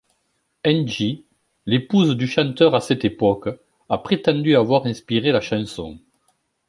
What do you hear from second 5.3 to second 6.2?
la chanson.